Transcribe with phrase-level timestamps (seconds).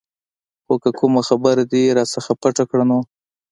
[0.65, 2.99] خو که کومه خبره دې رانه پټه کړه نو.